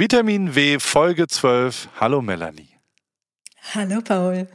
[0.00, 1.90] Vitamin W Folge 12.
[2.00, 2.70] Hallo Melanie.
[3.74, 4.48] Hallo Paul.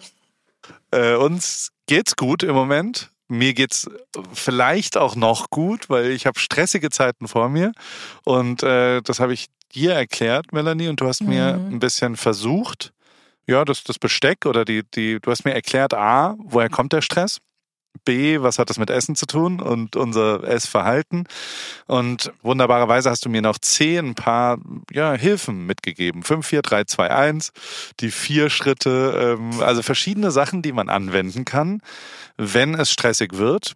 [0.89, 3.11] Äh, uns geht's gut im Moment.
[3.27, 3.87] Mir geht's
[4.33, 7.73] vielleicht auch noch gut, weil ich habe stressige Zeiten vor mir.
[8.23, 9.45] Und äh, das habe ich
[9.75, 11.29] dir erklärt, Melanie, und du hast mhm.
[11.29, 12.91] mir ein bisschen versucht,
[13.45, 17.01] ja, das, das Besteck oder die, die, du hast mir erklärt, A, woher kommt der
[17.01, 17.37] Stress?
[18.03, 21.27] B, was hat das mit Essen zu tun und unser Essverhalten?
[21.87, 24.57] Und wunderbarerweise hast du mir noch C ein paar
[24.91, 26.23] ja, Hilfen mitgegeben.
[26.23, 27.51] 5, 4, 3, 2, 1,
[27.99, 31.81] die vier Schritte, ähm, also verschiedene Sachen, die man anwenden kann,
[32.37, 33.75] wenn es stressig wird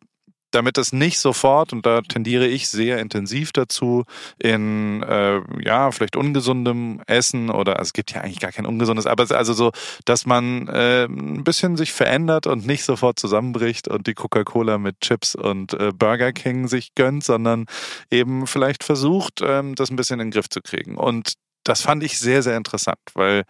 [0.52, 4.06] damit es nicht sofort, und da tendiere ich sehr intensiv dazu,
[4.38, 9.06] in äh, ja, vielleicht ungesundem Essen oder also es gibt ja eigentlich gar kein ungesundes,
[9.06, 9.72] aber also so,
[10.06, 15.02] dass man äh, ein bisschen sich verändert und nicht sofort zusammenbricht und die Coca-Cola mit
[15.02, 17.66] Chips und äh, Burger King sich gönnt, sondern
[18.12, 20.96] eben vielleicht versucht, ähm, das ein bisschen in den Griff zu kriegen.
[20.96, 23.44] Und das fand ich sehr, sehr interessant, weil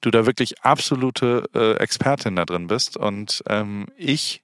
[0.00, 2.96] du da wirklich absolute äh, Expertin da drin bist.
[2.96, 4.42] Und ähm, ich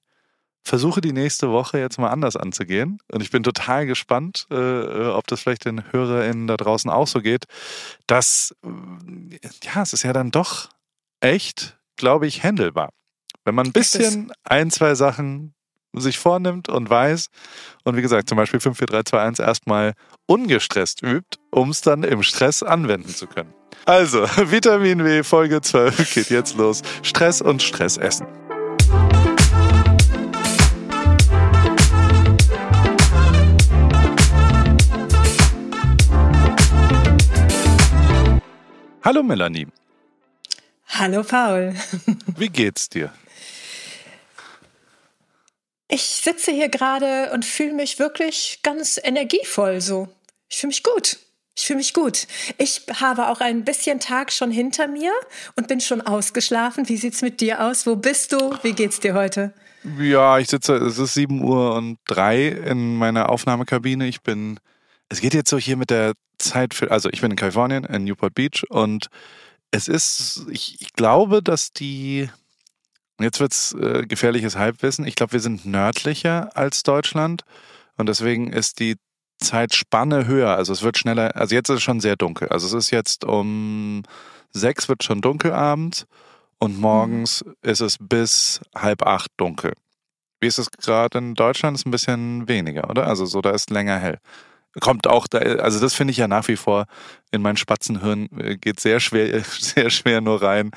[0.64, 2.98] versuche die nächste Woche jetzt mal anders anzugehen.
[3.10, 7.06] Und ich bin total gespannt, äh, äh ob das vielleicht den HörerInnen da draußen auch
[7.06, 7.46] so geht.
[8.06, 10.68] Dass, äh, ja, es ist ja dann doch
[11.20, 12.90] echt, glaube ich, handelbar.
[13.44, 15.54] Wenn man ein bisschen ein, zwei Sachen
[15.94, 17.28] sich vornimmt und weiß
[17.84, 19.92] und wie gesagt, zum Beispiel 5, 4, 3, 2, 1 erstmal
[20.26, 23.52] ungestresst übt, um es dann im Stress anwenden zu können.
[23.84, 26.82] Also, Vitamin W Folge 12 geht jetzt los.
[27.02, 28.26] Stress und Stress essen.
[39.04, 39.66] Hallo Melanie.
[40.86, 41.74] Hallo Paul.
[42.36, 43.12] Wie geht's dir?
[45.88, 50.08] Ich sitze hier gerade und fühle mich wirklich ganz energievoll so.
[50.48, 51.18] Ich fühle mich gut.
[51.56, 52.28] Ich fühle mich gut.
[52.58, 55.12] Ich habe auch ein bisschen Tag schon hinter mir
[55.56, 56.88] und bin schon ausgeschlafen.
[56.88, 57.86] Wie sieht's mit dir aus?
[57.86, 58.56] Wo bist du?
[58.62, 59.52] Wie geht's dir heute?
[59.98, 64.06] Ja, ich sitze, es ist 7 Uhr und drei in meiner Aufnahmekabine.
[64.06, 64.60] Ich bin,
[65.12, 68.04] es geht jetzt so hier mit der Zeit für, also ich bin in Kalifornien, in
[68.04, 69.08] Newport Beach und
[69.70, 72.30] es ist, ich, ich glaube, dass die,
[73.20, 77.42] jetzt wird's äh, gefährliches Halbwissen, ich glaube, wir sind nördlicher als Deutschland
[77.98, 78.96] und deswegen ist die
[79.38, 82.72] Zeitspanne höher, also es wird schneller, also jetzt ist es schon sehr dunkel, also es
[82.72, 84.04] ist jetzt um
[84.50, 86.06] sechs wird schon dunkel abends
[86.58, 87.54] und morgens mhm.
[87.60, 89.74] ist es bis halb acht dunkel.
[90.40, 91.76] Wie ist es gerade in Deutschland?
[91.76, 93.06] Ist ein bisschen weniger, oder?
[93.06, 94.18] Also so, da ist länger hell
[94.80, 96.86] kommt auch da, also das finde ich ja nach wie vor
[97.30, 100.70] in mein Spatzenhirn äh, geht sehr schwer, sehr schwer nur rein,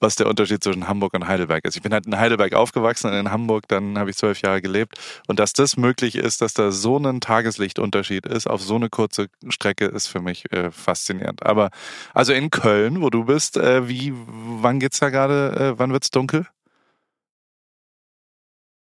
[0.00, 1.76] was der Unterschied zwischen Hamburg und Heidelberg ist.
[1.76, 4.98] Ich bin halt in Heidelberg aufgewachsen und in Hamburg, dann habe ich zwölf Jahre gelebt
[5.26, 9.28] und dass das möglich ist, dass da so ein Tageslichtunterschied ist auf so eine kurze
[9.48, 11.44] Strecke, ist für mich äh, faszinierend.
[11.44, 11.70] Aber
[12.14, 16.10] also in Köln, wo du bist, äh, wie, wann geht's da gerade, äh, wann wird's
[16.10, 16.46] dunkel?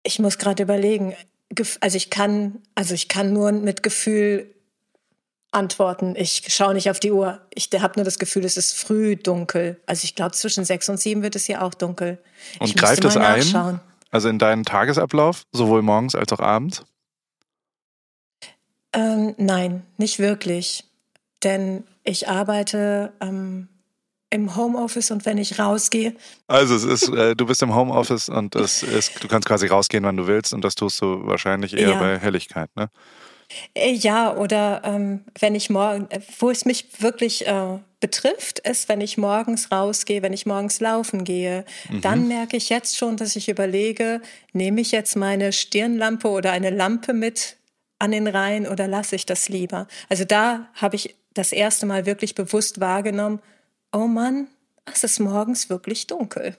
[0.03, 1.13] Ich muss gerade überlegen
[1.81, 4.53] also ich kann, also ich kann nur mit Gefühl
[5.51, 6.15] antworten.
[6.15, 7.41] Ich schaue nicht auf die Uhr.
[7.53, 9.81] Ich habe nur das Gefühl, es ist früh dunkel.
[9.85, 12.19] Also ich glaube, zwischen sechs und sieben wird es hier auch dunkel.
[12.59, 13.79] Und ich greift es ein?
[14.11, 16.83] Also in deinen Tagesablauf, sowohl morgens als auch abends?
[18.93, 20.85] Ähm, nein, nicht wirklich.
[21.43, 23.69] Denn ich arbeite ähm,
[24.29, 26.15] im Homeoffice und wenn ich rausgehe.
[26.47, 30.03] Also es ist, äh, du bist im Homeoffice und es ist, du kannst quasi rausgehen,
[30.03, 31.99] wann du willst und das tust du wahrscheinlich eher ja.
[31.99, 32.89] bei Helligkeit, ne?
[33.73, 36.07] Äh, ja, oder ähm, wenn ich morgen,
[36.37, 41.23] wo es mich wirklich äh, betrifft, ist, wenn ich morgens rausgehe, wenn ich morgens laufen
[41.23, 42.01] gehe, mhm.
[42.01, 44.21] dann merke ich jetzt schon, dass ich überlege,
[44.53, 47.57] nehme ich jetzt meine Stirnlampe oder eine Lampe mit
[47.97, 49.87] an den Rhein oder lasse ich das lieber?
[50.07, 53.41] Also da habe ich das erste Mal wirklich bewusst wahrgenommen,
[53.91, 54.47] oh Mann,
[54.85, 56.57] es ist morgens wirklich dunkel.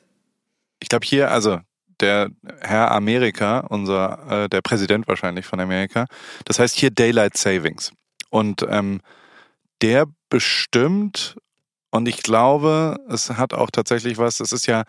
[0.80, 1.60] Ich glaube hier, also
[2.00, 2.30] der
[2.60, 6.06] Herr Amerika, unser, äh, der Präsident wahrscheinlich von Amerika,
[6.44, 7.92] das heißt hier Daylight Savings.
[8.30, 9.00] Und ähm,
[9.82, 11.36] der bestimmt,
[11.90, 14.84] und ich glaube, es hat auch tatsächlich was, es ist ja,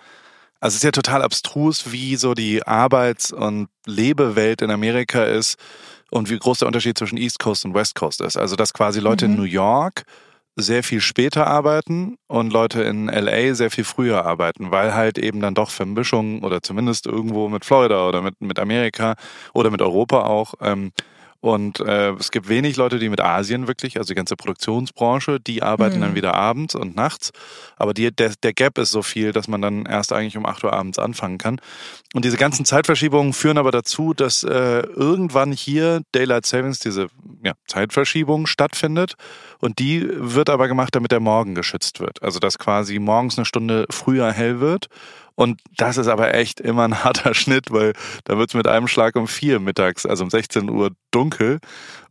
[0.59, 5.57] also es ist ja total abstrus, wie so die Arbeits- und Lebewelt in Amerika ist
[6.11, 8.37] und wie groß der Unterschied zwischen East Coast und West Coast ist.
[8.37, 9.33] Also dass quasi Leute mhm.
[9.33, 10.03] in New York
[10.61, 15.39] sehr viel später arbeiten und Leute in LA sehr viel früher arbeiten, weil halt eben
[15.39, 19.15] dann doch Vermischungen oder zumindest irgendwo mit Florida oder mit, mit Amerika
[19.53, 20.91] oder mit Europa auch ähm,
[21.41, 25.63] Und äh, es gibt wenig Leute, die mit Asien wirklich, also die ganze Produktionsbranche, die
[25.63, 26.01] arbeiten mhm.
[26.01, 27.31] dann wieder abends und nachts.
[27.77, 30.63] Aber die, der, der Gap ist so viel, dass man dann erst eigentlich um 8
[30.63, 31.59] Uhr abends anfangen kann.
[32.13, 37.07] Und diese ganzen Zeitverschiebungen führen aber dazu, dass äh, irgendwann hier Daylight Savings, diese
[37.43, 39.15] ja, Zeitverschiebung stattfindet.
[39.57, 42.21] Und die wird aber gemacht, damit der Morgen geschützt wird.
[42.21, 44.89] Also dass quasi morgens eine Stunde früher hell wird
[45.35, 47.93] und das ist aber echt immer ein harter Schnitt, weil
[48.25, 51.59] da wird es mit einem Schlag um vier mittags, also um 16 Uhr dunkel.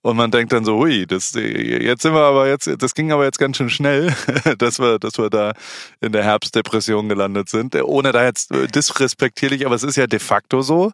[0.02, 3.24] Und man denkt dann so, hui, das, jetzt sind wir aber jetzt, das ging aber
[3.24, 4.14] jetzt ganz schön schnell,
[4.58, 5.52] dass wir, dass wir da
[6.00, 7.74] in der Herbstdepression gelandet sind.
[7.76, 10.92] Ohne da jetzt disrespektierlich, aber es ist ja de facto so,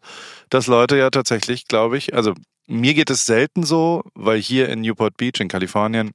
[0.49, 2.33] dass Leute ja tatsächlich, glaube ich, also
[2.67, 6.11] mir geht es selten so, weil hier in Newport Beach in Kalifornien,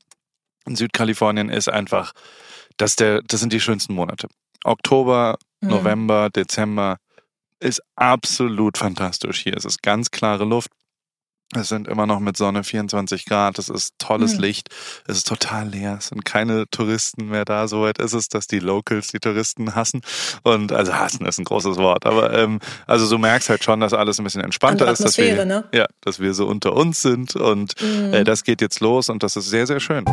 [0.66, 2.12] in Südkalifornien ist einfach,
[2.76, 4.28] dass der, das sind die schönsten Monate.
[4.64, 5.70] Oktober, mhm.
[5.70, 6.98] November, Dezember
[7.60, 9.56] ist absolut fantastisch hier.
[9.56, 10.70] Es ist ganz klare Luft.
[11.54, 13.58] Es sind immer noch mit Sonne 24 Grad.
[13.58, 14.40] Es ist tolles mhm.
[14.40, 14.68] Licht.
[15.06, 15.96] Es ist total leer.
[15.98, 17.68] Es sind keine Touristen mehr da.
[17.68, 20.00] Soweit ist es, dass die Locals die Touristen hassen.
[20.42, 22.06] Und also hassen ist ein großes Wort.
[22.06, 25.44] Aber ähm, also du merkst halt schon, dass alles ein bisschen entspannter ist, dass wir
[25.44, 25.64] ne?
[25.74, 27.36] ja, dass wir so unter uns sind.
[27.36, 28.14] Und mhm.
[28.14, 30.04] äh, das geht jetzt los und das ist sehr sehr schön.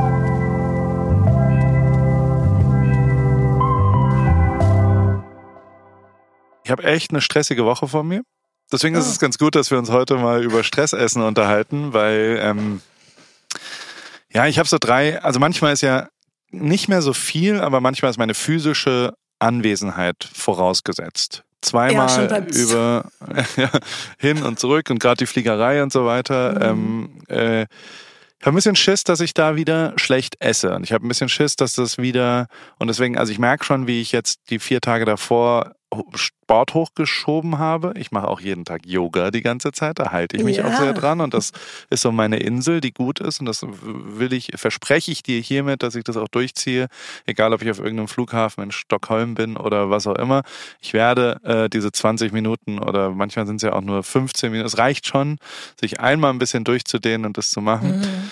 [6.69, 8.21] Ich habe echt eine stressige Woche vor mir.
[8.71, 12.81] Deswegen ist es ganz gut, dass wir uns heute mal über Stressessen unterhalten, weil ähm,
[14.31, 16.10] ja, ich habe so drei, also manchmal ist ja
[16.51, 21.44] nicht mehr so viel, aber manchmal ist meine physische Anwesenheit vorausgesetzt.
[21.63, 23.12] Zweimal ja, über
[23.57, 23.71] ja,
[24.19, 26.75] hin und zurück und gerade die Fliegerei und so weiter.
[26.75, 27.24] Mhm.
[27.30, 30.75] Ähm, äh, ich habe ein bisschen Schiss, dass ich da wieder schlecht esse.
[30.75, 32.45] Und ich habe ein bisschen Schiss, dass das wieder.
[32.77, 35.74] Und deswegen, also ich merke schon, wie ich jetzt die vier Tage davor
[36.13, 37.94] Sport hochgeschoben habe.
[37.97, 40.65] Ich mache auch jeden Tag Yoga die ganze Zeit, da halte ich mich ja.
[40.65, 41.51] auch sehr dran und das
[41.89, 45.83] ist so meine Insel, die gut ist und das will ich, verspreche ich dir hiermit,
[45.83, 46.88] dass ich das auch durchziehe,
[47.25, 50.44] egal ob ich auf irgendeinem Flughafen in Stockholm bin oder was auch immer.
[50.80, 54.68] Ich werde äh, diese 20 Minuten oder manchmal sind es ja auch nur 15 Minuten,
[54.68, 55.38] es reicht schon,
[55.80, 58.00] sich einmal ein bisschen durchzudehnen und das zu machen.
[58.00, 58.31] Mhm.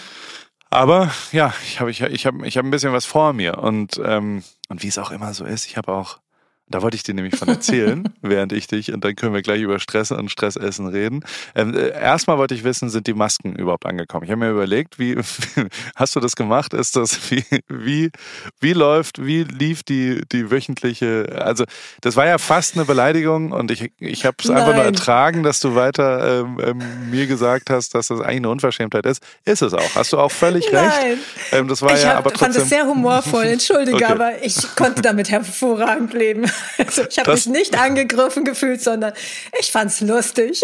[0.70, 4.00] Aber ja, ich habe ich, ich hab, ich hab ein bisschen was vor mir und,
[4.04, 6.20] ähm, und wie es auch immer so ist, ich habe auch
[6.70, 9.62] da wollte ich dir nämlich von erzählen, während ich dich, und dann können wir gleich
[9.62, 11.24] über Stress und Stressessen reden.
[11.56, 14.26] Ähm, äh, erstmal wollte ich wissen, sind die Masken überhaupt angekommen?
[14.26, 15.18] Ich habe mir überlegt, wie
[15.96, 16.74] hast du das gemacht?
[16.74, 18.12] Ist das, wie, wie,
[18.60, 21.64] wie läuft, wie lief die, die wöchentliche, also
[22.02, 25.60] das war ja fast eine Beleidigung und ich, ich habe es einfach nur ertragen, dass
[25.60, 29.24] du weiter ähm, ähm, mir gesagt hast, dass das eigentlich eine Unverschämtheit ist.
[29.46, 29.96] Ist es auch.
[29.96, 30.90] Hast du auch völlig Nein.
[30.90, 31.18] recht.
[31.52, 32.54] Ähm, das war ich ja hab, aber trotzdem.
[32.54, 34.06] fand es sehr humorvoll, entschuldige, okay.
[34.06, 36.46] aber ich konnte damit hervorragend leben.
[36.78, 39.14] Also ich habe mich nicht angegriffen gefühlt, sondern
[39.60, 40.62] ich fand's lustig.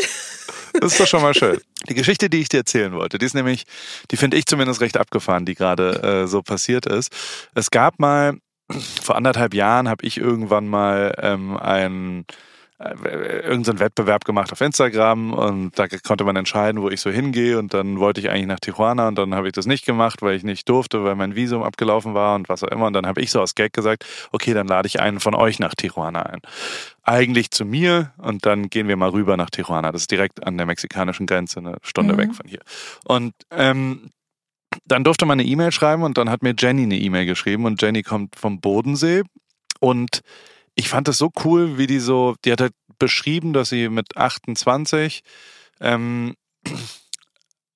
[0.73, 1.59] Das ist doch schon mal schön.
[1.89, 3.65] Die Geschichte, die ich dir erzählen wollte, die ist nämlich,
[4.09, 7.11] die finde ich zumindest recht abgefahren, die gerade äh, so passiert ist.
[7.55, 8.37] Es gab mal,
[9.01, 12.25] vor anderthalb Jahren habe ich irgendwann mal ähm, ein
[12.83, 17.73] irgendeinen Wettbewerb gemacht auf Instagram und da konnte man entscheiden, wo ich so hingehe und
[17.73, 20.43] dann wollte ich eigentlich nach Tijuana und dann habe ich das nicht gemacht, weil ich
[20.43, 23.31] nicht durfte, weil mein Visum abgelaufen war und was auch immer und dann habe ich
[23.31, 26.39] so aus Gag gesagt, okay, dann lade ich einen von euch nach Tijuana ein.
[27.03, 29.91] Eigentlich zu mir und dann gehen wir mal rüber nach Tijuana.
[29.91, 32.17] Das ist direkt an der mexikanischen Grenze, eine Stunde mhm.
[32.17, 32.61] weg von hier.
[33.05, 34.09] Und ähm,
[34.85, 37.81] dann durfte man eine E-Mail schreiben und dann hat mir Jenny eine E-Mail geschrieben und
[37.81, 39.23] Jenny kommt vom Bodensee
[39.79, 40.21] und
[40.75, 44.17] ich fand das so cool, wie die so, die hat halt beschrieben, dass sie mit
[44.17, 45.21] 28
[45.81, 46.35] ähm,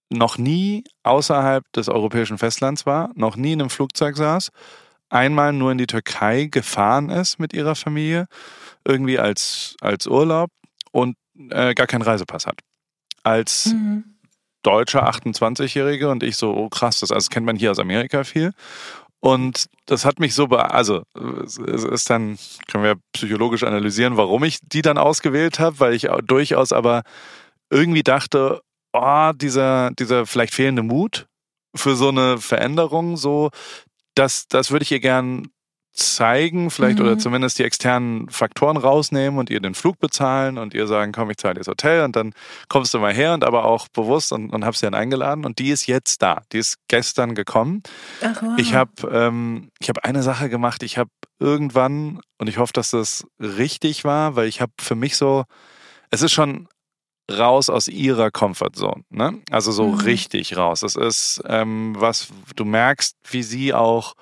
[0.09, 4.51] noch nie außerhalb des europäischen Festlands war, noch nie in einem Flugzeug saß,
[5.09, 8.25] einmal nur in die Türkei gefahren ist mit ihrer Familie,
[8.85, 10.49] irgendwie als, als Urlaub
[10.91, 11.17] und
[11.49, 12.59] äh, gar keinen Reisepass hat.
[13.23, 14.15] Als mhm.
[14.63, 18.53] deutscher 28-Jährige und ich so, oh krass, das, also kennt man hier aus Amerika viel.
[19.19, 24.59] Und das hat mich so, also es ist dann, können wir psychologisch analysieren, warum ich
[24.61, 27.01] die dann ausgewählt habe, weil ich durchaus aber
[27.69, 28.61] irgendwie dachte,
[28.93, 31.27] oh, dieser, dieser vielleicht fehlende Mut
[31.75, 33.49] für so eine Veränderung, so,
[34.15, 35.47] das, das würde ich ihr gern
[35.97, 37.05] zeigen, vielleicht mhm.
[37.05, 41.31] oder zumindest die externen Faktoren rausnehmen und ihr den Flug bezahlen und ihr sagen, komm,
[41.31, 42.33] ich zahle dir das Hotel und dann
[42.69, 45.57] kommst du mal her und aber auch bewusst und, und hab sie dann eingeladen und
[45.59, 46.43] die ist jetzt da.
[46.51, 47.81] Die ist gestern gekommen.
[48.21, 48.53] Ach, wow.
[48.57, 50.83] Ich habe ähm, ich habe eine Sache gemacht.
[50.83, 55.17] Ich habe irgendwann und ich hoffe, dass das richtig war, weil ich habe für mich
[55.17, 55.45] so,
[56.11, 56.67] es ist schon
[57.29, 59.41] raus aus ihrer Comfortzone, ne?
[59.49, 59.99] Also so mhm.
[59.99, 60.83] richtig raus.
[60.83, 64.13] Es ist ähm, was du merkst, wie sie auch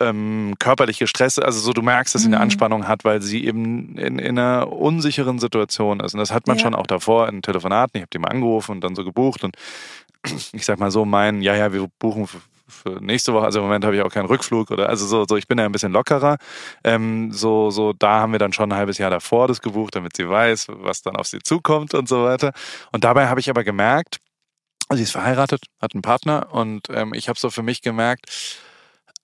[0.00, 2.42] ähm, körperliche Stress, also so du merkst, dass sie eine mhm.
[2.42, 6.14] Anspannung hat, weil sie eben in, in einer unsicheren Situation ist.
[6.14, 6.62] Und das hat man ja.
[6.62, 7.98] schon auch davor in Telefonaten.
[7.98, 9.56] Ich habe die mal angerufen und dann so gebucht und
[10.52, 13.64] ich sag mal so, mein, ja, ja, wir buchen für, für nächste Woche, also im
[13.64, 15.92] Moment habe ich auch keinen Rückflug oder also so, so ich bin ja ein bisschen
[15.92, 16.36] lockerer.
[16.84, 20.16] Ähm, so, so, da haben wir dann schon ein halbes Jahr davor das gebucht, damit
[20.16, 22.52] sie weiß, was dann auf sie zukommt und so weiter.
[22.92, 24.18] Und dabei habe ich aber gemerkt,
[24.90, 28.26] sie ist verheiratet, hat einen Partner und ähm, ich habe so für mich gemerkt,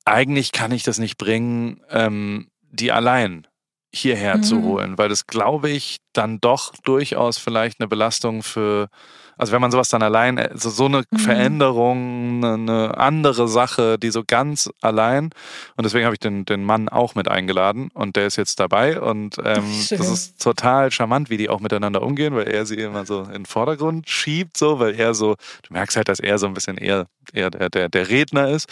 [0.04, 3.46] eigentlich kann ich das nicht bringen, ähm, die allein
[3.94, 4.42] hierher mhm.
[4.42, 8.88] zu holen, weil das glaube ich dann doch durchaus vielleicht eine Belastung für
[9.36, 11.18] also wenn man sowas dann allein, also so eine mhm.
[11.18, 15.30] Veränderung, eine andere Sache, die so ganz allein.
[15.76, 19.00] Und deswegen habe ich den, den Mann auch mit eingeladen und der ist jetzt dabei.
[19.00, 23.06] Und ähm, das ist total charmant, wie die auch miteinander umgehen, weil er sie immer
[23.06, 26.46] so in den Vordergrund schiebt, so, weil er so, du merkst halt, dass er so
[26.46, 28.68] ein bisschen eher, eher der, der, der Redner ist.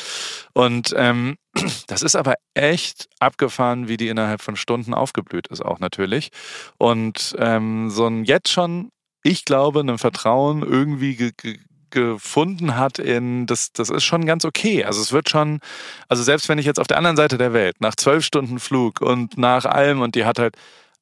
[0.53, 1.37] Und ähm,
[1.87, 6.31] das ist aber echt abgefahren, wie die innerhalb von Stunden aufgeblüht ist, auch natürlich.
[6.79, 8.91] Und ähm, so ein jetzt schon
[9.23, 11.59] ich glaube, ein Vertrauen irgendwie ge ge
[11.93, 14.85] gefunden hat in, das, das ist schon ganz okay.
[14.85, 15.61] Also es wird schon,
[16.09, 19.01] also selbst wenn ich jetzt auf der anderen Seite der Welt, nach zwölf Stunden Flug
[19.03, 20.57] und nach allem und die hat halt,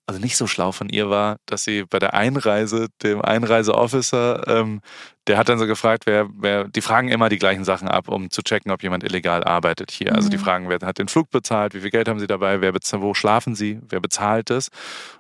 [0.07, 4.81] also nicht so schlau von ihr war, dass sie bei der Einreise dem Einreiseofficer ähm,
[5.27, 8.31] der hat dann so gefragt, wer, wer, die fragen immer die gleichen Sachen ab, um
[8.31, 10.11] zu checken, ob jemand illegal arbeitet hier.
[10.11, 10.17] Mhm.
[10.17, 10.43] Also die mhm.
[10.43, 13.15] fragen, wer hat den Flug bezahlt, wie viel Geld haben sie dabei, wer bezahlt, wo
[13.15, 14.71] schlafen sie, wer bezahlt es?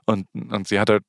[0.06, 1.04] Und, und sie hat halt,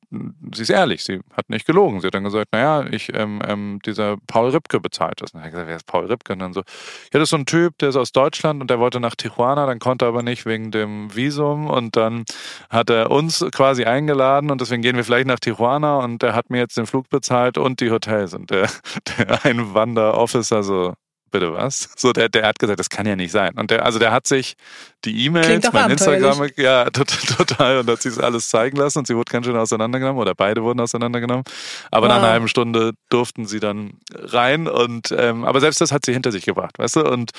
[0.53, 2.01] sie ist ehrlich, sie hat nicht gelogen.
[2.01, 5.31] Sie hat dann gesagt, naja, ich, ähm, ähm, dieser Paul Ripke bezahlt das.
[5.31, 6.33] Und dann hat er gesagt, wer ist Paul Ripke?
[6.33, 8.79] Und dann so, ja, das ist so ein Typ, der ist aus Deutschland und der
[8.79, 12.25] wollte nach Tijuana, dann konnte er aber nicht wegen dem Visum und dann
[12.69, 16.51] hat er uns quasi eingeladen und deswegen gehen wir vielleicht nach Tijuana und der hat
[16.51, 18.69] mir jetzt den Flug bezahlt und die Hotels und der
[19.17, 20.93] der Einwanderofficer so,
[21.31, 21.89] bitte was?
[21.95, 23.53] So, der, der hat gesagt, das kann ja nicht sein.
[23.57, 24.55] Und der, also der hat sich
[25.05, 29.31] die E-Mails, mein Instagram, ja, total, und hat sich alles zeigen lassen und sie wurde
[29.31, 31.45] ganz schön auseinandergenommen oder beide wurden auseinandergenommen.
[31.89, 32.13] Aber wow.
[32.13, 36.13] nach einer halben Stunde durften sie dann rein und, ähm, aber selbst das hat sie
[36.13, 37.09] hinter sich gebracht, weißt du?
[37.09, 37.31] Und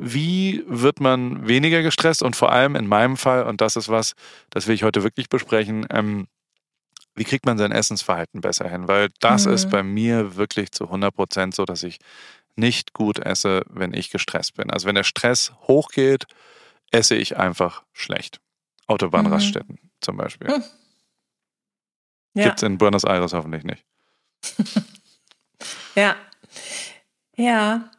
[0.00, 4.14] wie wird man weniger gestresst und vor allem in meinem Fall, und das ist was,
[4.50, 6.28] das will ich heute wirklich besprechen, ähm,
[7.18, 8.88] wie kriegt man sein Essensverhalten besser hin?
[8.88, 9.54] Weil das mhm.
[9.54, 11.98] ist bei mir wirklich zu 100 Prozent so, dass ich
[12.56, 14.70] nicht gut esse, wenn ich gestresst bin.
[14.70, 16.26] Also wenn der Stress hochgeht,
[16.90, 18.40] esse ich einfach schlecht.
[18.86, 19.90] Autobahnraststätten mhm.
[20.00, 20.48] zum Beispiel.
[20.48, 20.64] Mhm.
[22.34, 22.44] Ja.
[22.44, 23.84] Gibt es in Buenos Aires hoffentlich nicht.
[25.94, 26.16] ja.
[27.36, 27.90] Ja.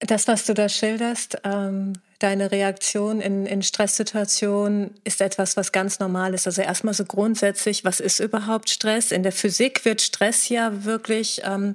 [0.00, 5.98] Das, was du da schilderst, ähm, deine Reaktion in, in Stresssituationen ist etwas, was ganz
[5.98, 6.46] normal ist.
[6.46, 9.12] Also erstmal so grundsätzlich, was ist überhaupt Stress?
[9.12, 11.74] In der Physik wird Stress ja wirklich, ähm,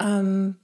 [0.00, 0.56] ähm,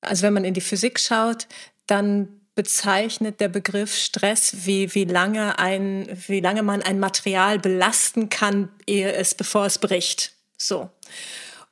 [0.00, 1.46] also wenn man in die Physik schaut,
[1.86, 8.28] dann bezeichnet der Begriff Stress, wie, wie, lange ein, wie lange man ein Material belasten
[8.28, 10.32] kann, ehe es, bevor es bricht.
[10.58, 10.90] So.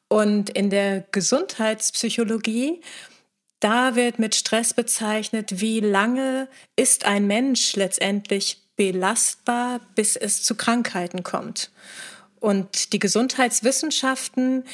[0.09, 2.81] Und in der Gesundheitspsychologie
[3.61, 10.55] da wird mit Stress bezeichnet, wie lange ist ein Mensch letztendlich belastbar, bis es zu
[10.55, 11.71] Krankheiten kommt.
[12.41, 14.65] Und die Gesundheitswissenschaften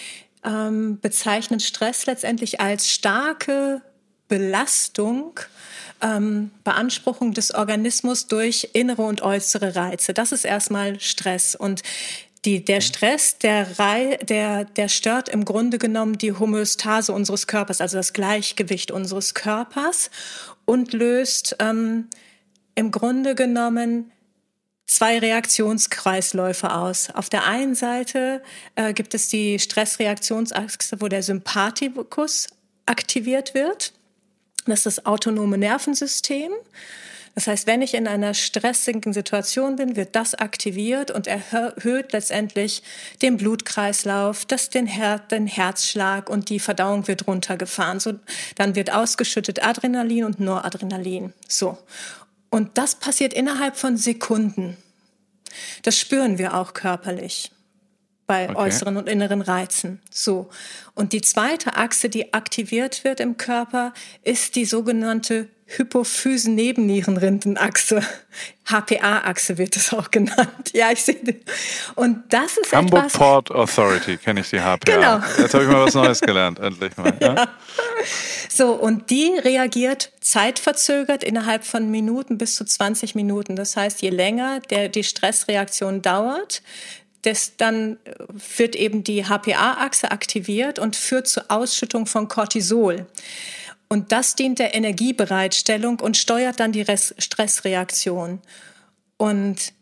[0.44, 3.82] ähm, bezeichnen Stress letztendlich als starke
[4.28, 5.40] Belastung,
[6.00, 10.14] ähm, Beanspruchung des Organismus durch innere und äußere Reize.
[10.14, 11.54] Das ist erstmal Stress.
[11.56, 11.82] Und
[12.46, 17.80] die, der Stress, der, Rei, der, der stört im Grunde genommen die Homöostase unseres Körpers,
[17.80, 20.10] also das Gleichgewicht unseres Körpers
[20.64, 22.08] und löst ähm,
[22.76, 24.12] im Grunde genommen
[24.86, 27.10] zwei Reaktionskreisläufe aus.
[27.10, 28.42] Auf der einen Seite
[28.76, 32.46] äh, gibt es die Stressreaktionsachse, wo der Sympathikus
[32.86, 33.92] aktiviert wird.
[34.66, 36.52] Das ist das autonome Nervensystem.
[37.36, 42.82] Das heißt, wenn ich in einer stressigen Situation bin, wird das aktiviert und erhöht letztendlich
[43.20, 48.00] den Blutkreislauf, das den, Her den Herzschlag und die Verdauung wird runtergefahren.
[48.00, 48.14] So,
[48.54, 51.34] dann wird ausgeschüttet Adrenalin und Noradrenalin.
[51.46, 51.76] So.
[52.48, 54.78] Und das passiert innerhalb von Sekunden.
[55.82, 57.50] Das spüren wir auch körperlich
[58.26, 58.56] bei okay.
[58.56, 60.00] äußeren und inneren Reizen.
[60.10, 60.48] So.
[60.94, 68.00] Und die zweite Achse, die aktiviert wird im Körper, ist die sogenannte Hypophysen-Nebennierenrindenachse.
[68.66, 70.72] HPA-Achse wird es auch genannt.
[70.72, 71.16] Ja, ich sehe.
[71.94, 73.12] Und das ist Hamburg etwas.
[73.14, 74.78] Port Authority kenne ich die HPA.
[74.84, 75.20] Genau.
[75.38, 77.16] Jetzt habe ich mal was Neues gelernt, endlich mal.
[77.20, 77.34] Ja?
[77.34, 77.48] ja.
[78.48, 83.56] So, und die reagiert zeitverzögert innerhalb von Minuten bis zu 20 Minuten.
[83.56, 86.62] Das heißt, je länger der, die Stressreaktion dauert,
[87.22, 87.98] das, dann
[88.56, 93.06] wird eben die HPA-Achse aktiviert und führt zur Ausschüttung von Cortisol.
[93.88, 98.40] Und das dient der Energiebereitstellung und steuert dann die Stressreaktion.
[99.16, 99.72] Und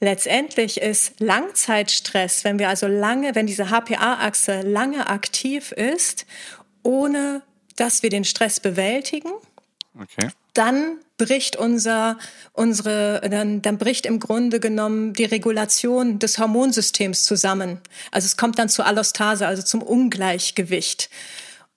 [0.00, 6.26] letztendlich ist Langzeitstress, wenn wir also lange, wenn diese HPA-Achse lange aktiv ist,
[6.82, 7.42] ohne
[7.76, 9.30] dass wir den Stress bewältigen,
[9.98, 10.28] okay.
[10.54, 12.18] dann bricht unser,
[12.52, 17.80] unsere, dann, dann bricht im Grunde genommen die Regulation des Hormonsystems zusammen.
[18.10, 21.10] Also es kommt dann zur Allostase, also zum Ungleichgewicht.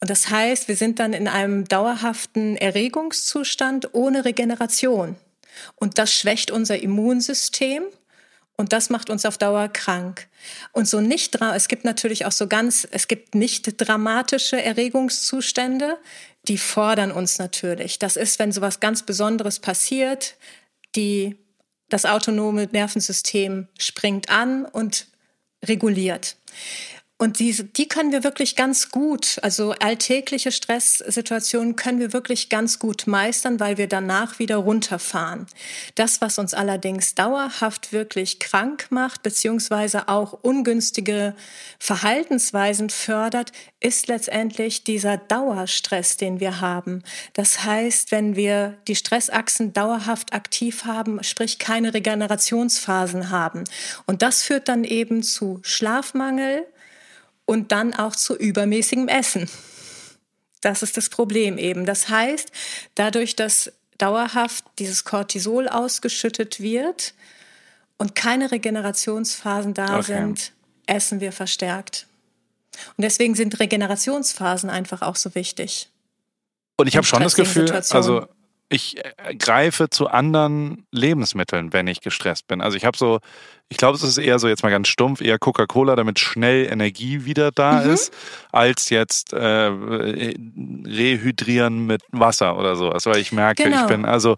[0.04, 5.16] Und das heißt, wir sind dann in einem dauerhaften Erregungszustand ohne Regeneration.
[5.76, 7.84] Und das schwächt unser Immunsystem
[8.58, 10.28] und das macht uns auf Dauer krank.
[10.74, 15.98] Und so nicht, es gibt natürlich auch so ganz, es gibt nicht dramatische Erregungszustände,
[16.50, 17.98] die fordern uns natürlich.
[17.98, 20.36] Das ist, wenn sowas ganz Besonderes passiert,
[20.98, 21.38] die,
[21.88, 25.08] das autonome Nervensystem springt an und
[25.64, 26.36] reguliert.
[27.20, 32.80] Und diese, die können wir wirklich ganz gut, also alltägliche Stresssituationen können wir wirklich ganz
[32.80, 35.46] gut meistern, weil wir danach wieder runterfahren.
[35.96, 41.36] Das, was uns allerdings dauerhaft wirklich krank macht, beziehungsweise auch ungünstige
[41.80, 47.04] Verhaltensweisen fördert, ist letztendlich dieser Dauerstress, den wir haben.
[47.34, 53.66] Das heißt, wenn wir die Stressachsen dauerhaft aktiv haben, sprich keine Regenerationsphasen haben.
[54.08, 56.66] Und das führt dann eben zu Schlafmangel,
[57.46, 59.50] und dann auch zu übermäßigem Essen.
[60.62, 61.86] Das ist das Problem eben.
[61.86, 62.52] Das heißt,
[62.96, 67.14] dadurch, dass dauerhaft dieses Cortisol ausgeschüttet wird
[67.98, 70.04] und keine Regenerationsphasen da okay.
[70.04, 70.52] sind,
[70.86, 72.08] essen wir verstärkt.
[72.98, 75.90] Und deswegen sind Regenerationsphasen einfach auch so wichtig.
[76.78, 78.28] Und ich habe schon das Gefühl, also
[78.74, 82.62] ich äh, greife zu anderen Lebensmitteln, wenn ich gestresst bin.
[82.62, 83.20] Also ich habe so,
[83.70, 87.26] ich glaube, es ist eher so jetzt mal ganz stumpf, eher Coca-Cola, damit schnell Energie
[87.26, 87.92] wieder da mhm.
[87.92, 88.14] ist,
[88.52, 89.38] als jetzt äh,
[90.88, 93.06] rehydrieren mit Wasser oder sowas.
[93.06, 93.82] Weil ich merke, genau.
[93.82, 94.36] ich bin also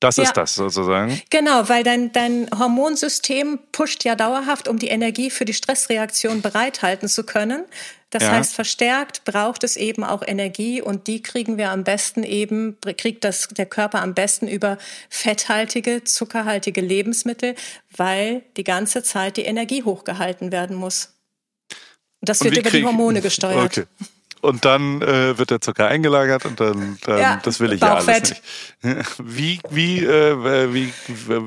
[0.00, 0.22] das ja.
[0.24, 1.20] ist das sozusagen.
[1.28, 7.06] Genau, weil dein, dein Hormonsystem pusht ja dauerhaft, um die Energie für die Stressreaktion bereithalten
[7.06, 7.66] zu können.
[8.10, 8.32] Das ja.
[8.32, 13.22] heißt, verstärkt braucht es eben auch Energie und die kriegen wir am besten eben, kriegt
[13.22, 17.54] das der Körper am besten über fetthaltige, zuckerhaltige Lebensmittel,
[17.96, 21.14] weil die ganze Zeit die Energie hochgehalten werden muss.
[22.20, 23.78] Und das wird über die Hormone gesteuert.
[23.78, 23.86] Okay.
[24.42, 27.96] Und dann äh, wird der Zucker eingelagert und dann, dann ja, das will ich ja
[27.96, 28.42] alles nicht.
[29.22, 30.92] Wie, wie, äh, wie,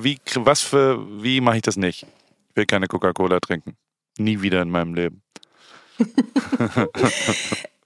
[0.03, 2.05] wie, was für, wie mache ich das nicht?
[2.49, 3.75] Ich will keine Coca-Cola trinken.
[4.19, 5.23] Nie wieder in meinem Leben.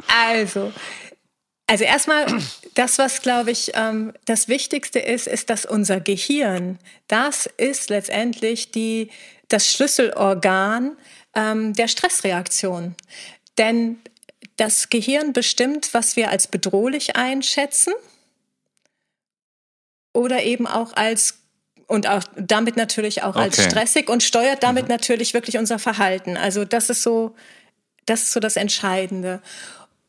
[0.08, 0.72] Also,
[1.68, 2.26] also erstmal,
[2.76, 8.72] das, was glaube ich ähm, das Wichtigste ist, ist, dass unser Gehirn, das ist letztendlich
[8.72, 9.10] die,
[9.50, 10.98] das Schlüsselorgan
[11.36, 12.96] ähm, der Stressreaktion.
[13.58, 14.00] Denn
[14.58, 17.94] das Gehirn bestimmt, was wir als bedrohlich einschätzen
[20.14, 21.40] oder eben auch als
[21.86, 23.40] und auch damit natürlich auch okay.
[23.40, 24.90] als stressig und steuert damit mhm.
[24.90, 26.36] natürlich wirklich unser Verhalten.
[26.36, 27.34] Also das ist so,
[28.08, 29.42] das ist so das Entscheidende.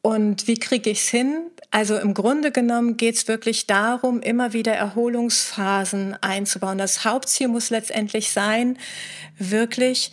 [0.01, 1.51] Und wie kriege ich es hin?
[1.71, 6.79] Also im Grunde genommen geht es wirklich darum, immer wieder Erholungsphasen einzubauen.
[6.79, 8.79] Das Hauptziel muss letztendlich sein,
[9.39, 10.13] wirklich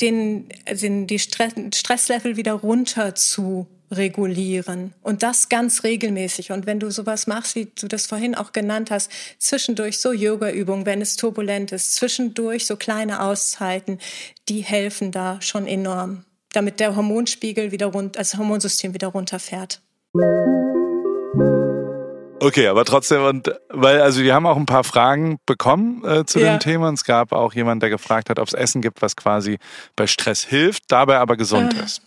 [0.00, 6.50] den, den die Stress, Stresslevel wieder runter zu regulieren und das ganz regelmäßig.
[6.50, 10.86] Und wenn du sowas machst, wie du das vorhin auch genannt hast, zwischendurch so Yoga-Übungen,
[10.86, 14.00] wenn es turbulent ist, zwischendurch so kleine Auszeiten,
[14.48, 16.24] die helfen da schon enorm,
[16.56, 19.82] damit der Hormonspiegel wieder rund, das Hormonsystem wieder runterfährt.
[22.40, 26.38] Okay, aber trotzdem, und weil, also wir haben auch ein paar Fragen bekommen äh, zu
[26.38, 26.56] ja.
[26.56, 26.88] dem Thema.
[26.88, 29.58] Und es gab auch jemand, der gefragt hat, ob es Essen gibt, was quasi
[29.96, 31.82] bei Stress hilft, dabei aber gesund ja.
[31.82, 32.02] ist.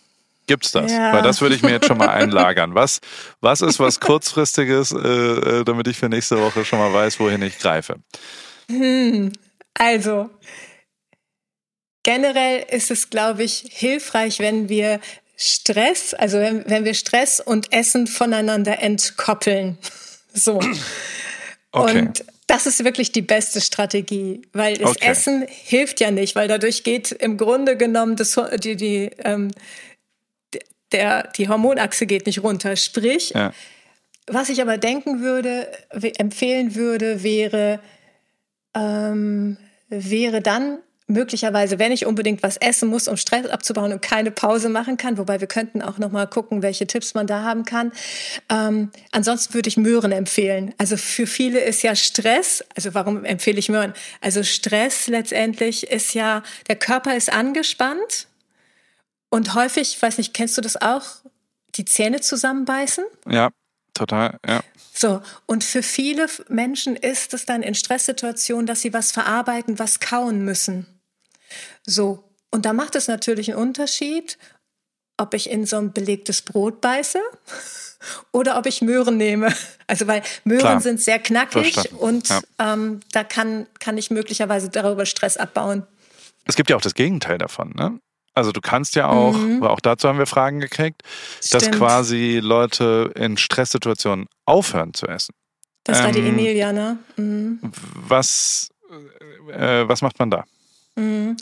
[0.47, 0.91] Gibt's das?
[0.91, 1.13] Ja.
[1.13, 2.73] Weil das würde ich mir jetzt schon mal einlagern.
[2.73, 3.01] Was,
[3.41, 7.41] was ist was kurzfristiges, äh, äh, damit ich für nächste Woche schon mal weiß, wohin
[7.43, 7.97] ich greife?
[8.67, 9.31] Hm,
[9.75, 10.29] also
[12.03, 14.99] generell ist es, glaube ich, hilfreich, wenn wir
[15.35, 19.77] Stress, also wenn, wenn wir Stress und Essen voneinander entkoppeln.
[20.31, 20.61] So.
[21.71, 22.01] Okay.
[22.01, 25.07] Und das ist wirklich die beste Strategie, weil das okay.
[25.07, 29.49] Essen hilft ja nicht, weil dadurch geht im Grunde genommen das, die, die, ähm,
[30.91, 32.75] der, die Hormonachse geht nicht runter.
[32.75, 33.53] Sprich, ja.
[34.27, 35.67] was ich aber denken würde,
[36.17, 37.79] empfehlen würde, wäre,
[38.75, 39.57] ähm,
[39.89, 40.77] wäre dann
[41.09, 45.17] möglicherweise, wenn ich unbedingt was essen muss, um Stress abzubauen und keine Pause machen kann,
[45.17, 47.91] wobei wir könnten auch noch mal gucken, welche Tipps man da haben kann.
[48.49, 50.73] Ähm, ansonsten würde ich Möhren empfehlen.
[50.77, 53.93] Also für viele ist ja Stress, also warum empfehle ich Möhren?
[54.21, 58.27] Also Stress letztendlich ist ja, der Körper ist angespannt
[59.29, 61.03] und häufig, ich weiß nicht, kennst du das auch,
[61.75, 63.03] die Zähne zusammenbeißen?
[63.29, 63.49] Ja
[63.99, 64.61] total, ja.
[64.93, 69.99] So, und für viele Menschen ist es dann in Stresssituationen, dass sie was verarbeiten, was
[69.99, 70.98] kauen müssen.
[71.89, 74.37] So, und da macht es natürlich einen Unterschied,
[75.17, 77.19] ob ich in so ein belegtes Brot beiße
[78.31, 79.53] oder ob ich Möhren nehme.
[79.87, 80.81] Also weil Möhren Klar.
[80.81, 82.03] sind sehr knackig Verstanden.
[82.03, 82.41] und ja.
[82.59, 85.85] ähm, da kann, kann ich möglicherweise darüber Stress abbauen.
[86.45, 87.99] Es gibt ja auch das Gegenteil davon, ne?
[88.35, 89.63] Also du kannst ja auch, mhm.
[89.63, 91.01] auch dazu haben wir Fragen gekriegt,
[91.43, 91.63] Stimmt.
[91.63, 95.33] dass quasi Leute in Stresssituationen aufhören zu essen.
[95.83, 96.99] Das ähm, war die ähm, Emilia, ne?
[97.17, 97.59] Mhm.
[98.07, 98.69] Was,
[99.51, 100.45] äh, was macht man da?
[100.99, 101.37] Mhm.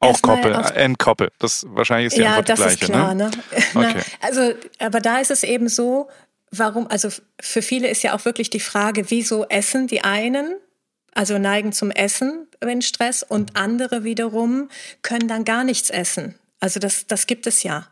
[0.00, 1.30] Auch koppeln, äh, entkoppeln.
[1.40, 3.30] Das wahrscheinlich ist die ja, Antwort das gleiche, ist klar, ne?
[3.74, 3.88] ne?
[3.88, 4.02] Okay.
[4.20, 6.08] also, aber da ist es eben so,
[6.52, 7.08] warum, also
[7.40, 10.54] für viele ist ja auch wirklich die Frage, wieso essen die einen,
[11.14, 14.68] also neigen zum Essen, wenn Stress, und andere wiederum
[15.02, 16.38] können dann gar nichts essen.
[16.60, 17.88] Also das, das gibt es ja.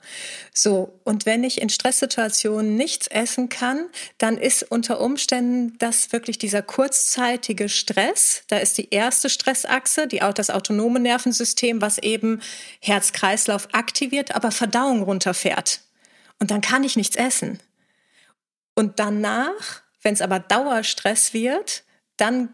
[0.53, 3.87] So, und wenn ich in Stresssituationen nichts essen kann,
[4.19, 8.43] dann ist unter Umständen das wirklich dieser kurzzeitige Stress.
[8.49, 12.43] Da ist die erste Stressachse, die, das autonome Nervensystem, was eben
[12.81, 15.81] Herz-Kreislauf aktiviert, aber Verdauung runterfährt.
[16.41, 17.61] Und dann kann ich nichts essen.
[18.75, 21.85] Und danach, wenn es aber Dauerstress wird,
[22.17, 22.49] dann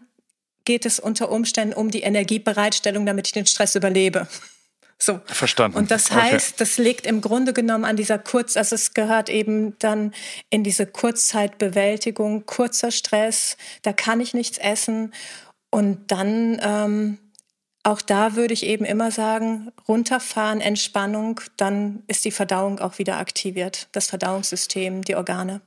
[0.63, 4.27] geht es unter Umständen um die Energiebereitstellung, damit ich den Stress überlebe.
[5.03, 5.19] So.
[5.25, 5.77] Verstanden.
[5.77, 6.55] Und das heißt, okay.
[6.59, 10.13] das liegt im Grunde genommen an dieser Kurz, also es gehört eben dann
[10.49, 15.13] in diese Kurzzeitbewältigung, kurzer Stress, da kann ich nichts essen.
[15.69, 17.17] Und dann ähm,
[17.83, 23.17] auch da würde ich eben immer sagen, runterfahren, Entspannung, dann ist die Verdauung auch wieder
[23.17, 25.59] aktiviert, das Verdauungssystem, die Organe.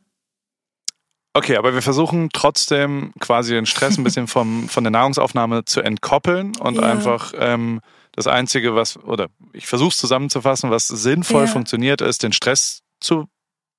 [1.35, 5.83] Okay, aber wir versuchen trotzdem quasi den Stress ein bisschen vom, von der Nahrungsaufnahme zu
[5.83, 6.85] entkoppeln und ja.
[6.85, 7.83] einfach ähm,
[8.17, 11.47] das Einzige, was, oder ich versuche es zusammenzufassen, was sinnvoll ja.
[11.47, 13.29] funktioniert, ist, den Stress zu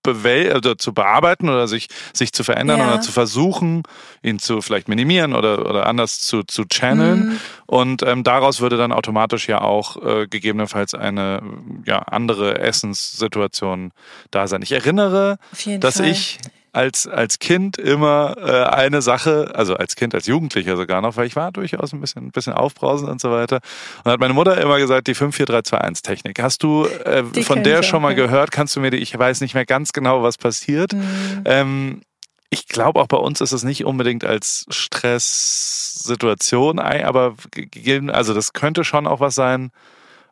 [0.10, 2.88] oder zu bearbeiten oder sich, sich zu verändern ja.
[2.88, 3.84] oder zu versuchen,
[4.23, 7.26] ihn zu vielleicht minimieren oder, oder anders zu, zu channeln.
[7.26, 7.39] Mhm.
[7.65, 11.41] Und ähm, daraus würde dann automatisch ja auch äh, gegebenenfalls eine
[11.86, 13.91] ja, andere Essenssituation
[14.32, 14.62] da sein.
[14.62, 15.39] Ich erinnere,
[15.82, 16.08] dass Fall.
[16.08, 16.39] ich
[16.77, 21.25] als, als Kind immer äh, eine Sache, also als Kind, als Jugendlicher sogar noch, weil
[21.25, 23.61] ich war durchaus ein bisschen, ein bisschen aufbrausend und so weiter.
[24.03, 26.39] Und hat meine Mutter immer gesagt, die 54321-Technik.
[26.39, 28.51] Hast du äh, von der schon mal gehört?
[28.51, 30.93] Kannst du mir die, ich weiß nicht mehr ganz genau, was passiert.
[30.93, 31.41] Mhm.
[31.45, 32.01] Ähm,
[32.51, 37.33] ich glaube auch bei uns ist es nicht unbedingt als Stresssituation, aber
[38.09, 39.71] also das könnte schon auch was sein,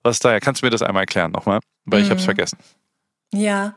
[0.03, 0.39] was da.
[0.39, 1.59] Kannst du mir das einmal erklären nochmal?
[1.85, 2.05] Weil mhm.
[2.05, 2.59] ich habe es vergessen.
[3.33, 3.75] Ja,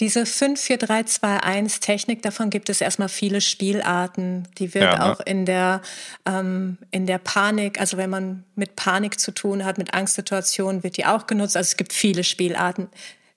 [0.00, 4.48] diese 54321-Technik, davon gibt es erstmal viele Spielarten.
[4.58, 5.04] Die wird ja, ne?
[5.04, 5.82] auch in der,
[6.26, 10.96] ähm, in der Panik, also wenn man mit Panik zu tun hat, mit Angstsituationen, wird
[10.96, 11.56] die auch genutzt.
[11.56, 12.88] Also es gibt viele Spielarten.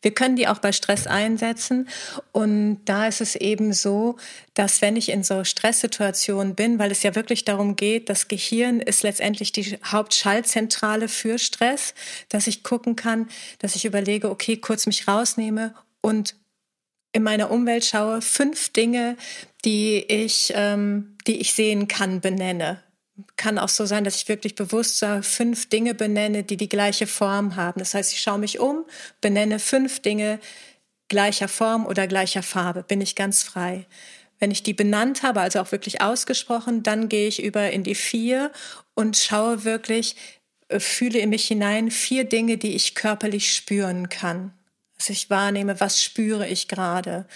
[0.02, 1.90] Wir können die auch bei Stress einsetzen.
[2.32, 4.18] Und da ist es eben so,
[4.54, 8.80] dass wenn ich in so Stresssituationen bin, weil es ja wirklich darum geht, das Gehirn
[8.80, 11.94] ist letztendlich die Hauptschaltzentrale für Stress,
[12.30, 13.28] dass ich gucken kann,
[13.60, 16.36] dass ich überlege, okay, kurz mich rausnehme und
[17.14, 19.18] in meiner Umwelt schaue, fünf Dinge,
[19.66, 22.84] die ich, ähm, die ich sehen kann, benenne
[23.36, 27.56] kann auch so sein, dass ich wirklich bewusst fünf Dinge benenne, die die gleiche Form
[27.56, 27.80] haben.
[27.80, 28.86] Das heißt, ich schaue mich um,
[29.22, 30.40] benenne fünf Dinge
[31.08, 33.86] gleicher Form oder gleicher Farbe, bin ich ganz frei.
[34.40, 37.96] Wenn ich die benannt habe, also auch wirklich ausgesprochen, dann gehe ich über in die
[37.96, 38.52] vier
[38.94, 40.16] und schaue wirklich,
[40.68, 44.54] äh, fühle in mich hinein vier Dinge, die ich körperlich spüren kann.
[45.00, 47.28] Also ich wahrnehme, was spüre ich gerade.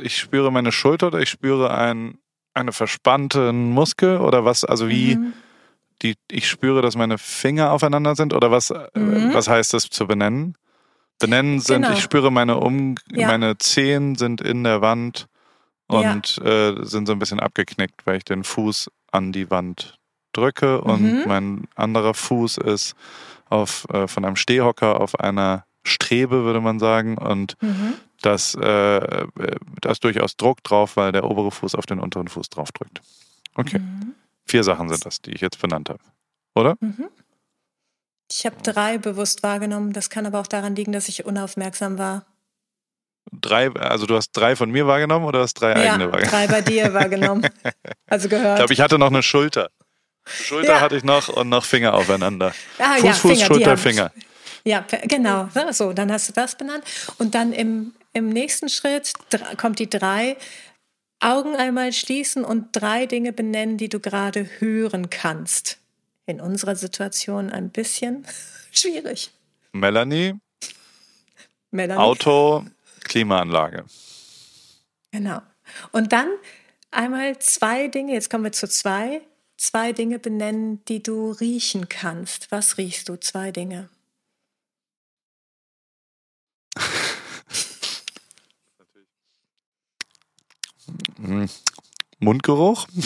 [0.00, 2.18] Ich spüre meine Schulter oder ich spüre ein
[2.58, 5.32] eine verspannten Muskel oder was, also wie mhm.
[6.02, 9.34] die, ich spüre, dass meine Finger aufeinander sind oder was, äh, mhm.
[9.34, 10.54] was heißt das zu benennen?
[11.18, 11.94] Benennen sind, genau.
[11.94, 13.26] ich spüre meine um, ja.
[13.26, 15.26] meine Zehen sind in der Wand
[15.88, 16.70] und ja.
[16.70, 19.98] äh, sind so ein bisschen abgeknickt, weil ich den Fuß an die Wand
[20.32, 21.22] drücke und mhm.
[21.26, 22.94] mein anderer Fuß ist
[23.48, 27.18] auf, äh, von einem Stehhocker auf einer Strebe, würde man sagen.
[27.18, 27.94] Und mhm.
[28.22, 29.26] Das, äh,
[29.80, 33.00] da ist durchaus Druck drauf, weil der obere Fuß auf den unteren Fuß drauf drückt.
[33.54, 33.78] Okay.
[33.78, 34.14] Mhm.
[34.44, 36.00] Vier Sachen sind das, die ich jetzt benannt habe.
[36.54, 36.76] Oder?
[36.80, 37.08] Mhm.
[38.30, 39.92] Ich habe drei bewusst wahrgenommen.
[39.92, 42.26] Das kann aber auch daran liegen, dass ich unaufmerksam war.
[43.32, 46.30] Drei, also du hast drei von mir wahrgenommen oder hast drei ja, eigene wahrgenommen?
[46.30, 47.48] Drei bei dir wahrgenommen.
[48.06, 48.52] Also gehört.
[48.52, 49.70] Ich glaube, ich hatte noch eine Schulter.
[50.26, 50.80] Schulter ja.
[50.80, 52.54] hatte ich noch und noch Finger aufeinander.
[52.78, 54.12] Ah, Fuß, ja, Fuß, Finger, Schulter, Finger.
[54.64, 55.48] Ja, genau.
[55.72, 56.84] So, dann hast du das benannt.
[57.18, 59.12] Und dann im, im nächsten Schritt
[59.56, 60.36] kommt die drei.
[61.20, 65.78] Augen einmal schließen und drei Dinge benennen, die du gerade hören kannst.
[66.26, 68.24] In unserer Situation ein bisschen
[68.70, 69.30] schwierig.
[69.72, 70.34] Melanie,
[71.70, 72.00] Melanie.
[72.00, 72.64] Auto,
[73.04, 73.84] Klimaanlage.
[75.10, 75.40] Genau.
[75.92, 76.28] Und dann
[76.90, 79.22] einmal zwei Dinge, jetzt kommen wir zu zwei,
[79.56, 82.50] zwei Dinge benennen, die du riechen kannst.
[82.50, 83.16] Was riechst du?
[83.16, 83.88] Zwei Dinge.
[92.18, 92.86] Mundgeruch?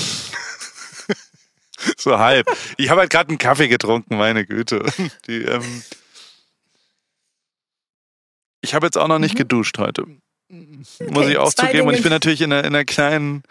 [1.96, 2.46] so halb.
[2.76, 4.84] Ich habe halt gerade einen Kaffee getrunken, meine Güte.
[5.26, 5.82] Die, ähm
[8.60, 9.38] ich habe jetzt auch noch nicht mhm.
[9.38, 10.02] geduscht heute.
[10.48, 11.72] Okay, Muss ich auch zugeben.
[11.72, 11.88] Dinge.
[11.88, 13.42] Und ich bin natürlich in einer, in einer kleinen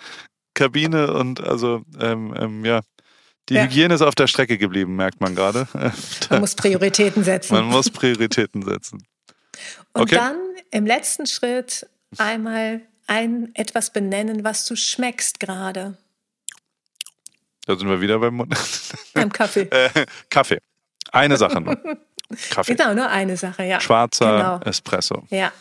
[0.53, 2.81] Kabine und also ähm, ähm, ja,
[3.49, 3.63] die ja.
[3.63, 5.67] Hygiene ist auf der Strecke geblieben, merkt man gerade.
[6.29, 7.53] Man muss Prioritäten setzen.
[7.53, 9.03] Man muss Prioritäten setzen.
[9.93, 10.15] Und okay.
[10.15, 10.37] dann
[10.71, 15.97] im letzten Schritt einmal ein etwas benennen, was du schmeckst gerade.
[17.65, 18.53] Da sind wir wieder beim Mund.
[19.13, 19.69] Beim Kaffee.
[19.69, 20.59] Äh, Kaffee.
[21.11, 21.75] Eine Sache nur.
[22.49, 22.75] Kaffee.
[22.75, 23.79] Genau, nur eine Sache, ja.
[23.79, 24.59] Schwarzer genau.
[24.69, 25.23] Espresso.
[25.29, 25.53] Ja,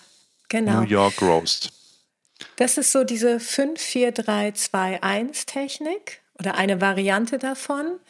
[0.48, 0.80] genau.
[0.80, 1.70] New York Roast.
[2.56, 8.00] Das ist so diese 54321-Technik oder eine Variante davon.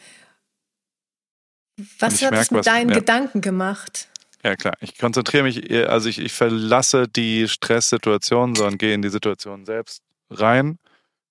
[1.99, 2.95] Was hat es mit deinen ja.
[2.95, 4.07] Gedanken gemacht?
[4.43, 4.73] Ja, klar.
[4.81, 10.01] Ich konzentriere mich, also ich, ich verlasse die Stresssituation, sondern gehe in die Situation selbst
[10.29, 10.79] rein.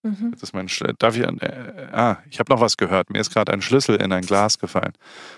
[0.03, 0.31] Mhm.
[0.33, 3.11] Das ist mein Schl Darf ich, äh, ah, ich habe noch was gehört.
[3.11, 4.93] Mir ist gerade ein Schlüssel in ein Glas gefallen.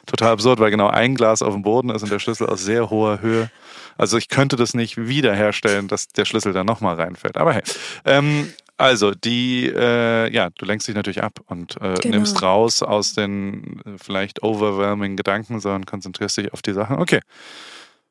[0.07, 2.89] Total absurd, weil genau ein Glas auf dem Boden ist und der Schlüssel aus sehr
[2.89, 3.51] hoher Höhe.
[3.99, 7.37] Also ich könnte das nicht wiederherstellen, dass der Schlüssel da nochmal reinfällt.
[7.37, 7.63] Aber hey,
[8.05, 8.53] ähm,
[8.83, 12.17] also die, äh, ja, du lenkst dich natürlich ab und äh, genau.
[12.17, 16.99] nimmst raus aus den äh, vielleicht overwhelming Gedanken, sondern konzentrierst dich auf die Sachen.
[16.99, 17.21] Okay,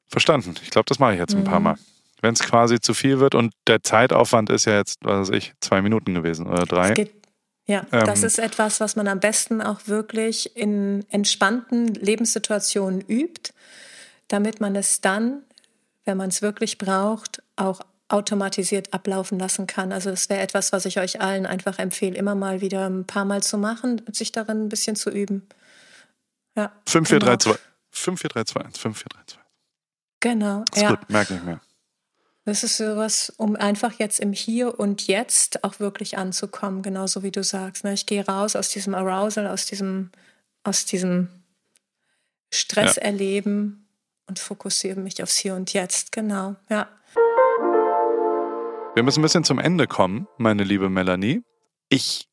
[0.08, 0.56] verstanden.
[0.64, 1.66] Ich glaube, das mache ich jetzt ein paar mhm.
[1.66, 1.76] Mal.
[2.22, 5.54] Wenn es quasi zu viel wird und der Zeitaufwand ist ja jetzt, was weiß ich,
[5.60, 6.94] zwei Minuten gewesen oder drei.
[7.68, 13.52] Ja, ähm, das ist etwas, was man am besten auch wirklich in entspannten Lebenssituationen übt,
[14.30, 15.44] damit man es dann
[16.06, 19.91] wenn man es wirklich braucht, auch automatisiert ablaufen lassen kann.
[19.91, 23.26] Also das wäre etwas, was ich euch allen einfach empfehle, immer mal wieder ein paar
[23.26, 25.47] Mal zu machen und sich darin ein bisschen zu üben.
[26.56, 26.71] Ja.
[26.88, 27.62] 5432.
[27.91, 28.82] 5432.
[28.82, 29.39] 5432.
[30.19, 30.63] Genau.
[30.74, 30.89] Ist ja.
[30.89, 31.62] gut, merke ich mir.
[32.43, 37.32] Das ist sowas, um einfach jetzt im Hier und Jetzt auch wirklich anzukommen, genauso wie
[37.32, 37.84] du sagst.
[37.84, 37.93] Ne?
[37.93, 40.12] Ich gehe raus aus diesem Arousal, aus diesem,
[40.63, 41.30] aus diesem
[42.52, 43.10] Stress ja.
[43.12, 46.12] und fokussiere mich aufs Hier und Jetzt.
[46.12, 46.89] Genau, ja.
[48.94, 51.42] Wir müssen ein bisschen zum Ende kommen, meine liebe Melanie.
[51.88, 52.28] Ich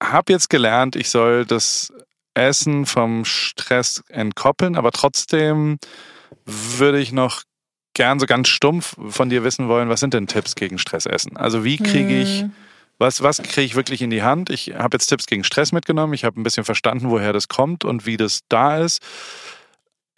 [0.00, 1.92] habe jetzt gelernt, ich soll das
[2.34, 5.78] Essen vom Stress entkoppeln, aber trotzdem
[6.44, 7.42] würde ich noch
[7.94, 11.36] gern so ganz stumpf von dir wissen wollen, was sind denn Tipps gegen Stressessen?
[11.36, 12.52] Also wie kriege ich, hm.
[12.98, 14.48] was, was kriege ich wirklich in die Hand?
[14.50, 17.84] Ich habe jetzt Tipps gegen Stress mitgenommen, ich habe ein bisschen verstanden, woher das kommt
[17.84, 19.02] und wie das da ist.